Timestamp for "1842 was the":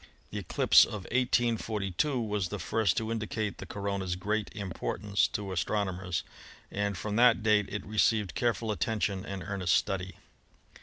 1.11-2.57